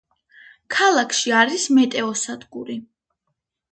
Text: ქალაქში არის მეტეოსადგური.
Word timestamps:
ქალაქში 0.75 1.35
არის 1.41 1.67
მეტეოსადგური. 1.81 2.79